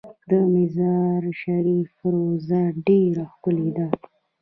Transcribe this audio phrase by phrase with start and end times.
[0.29, 3.87] د مزار شریف روضه ډیره ښکلې ده